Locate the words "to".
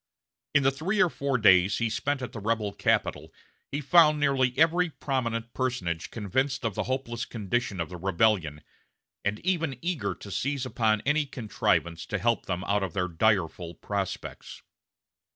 10.15-10.31, 12.07-12.17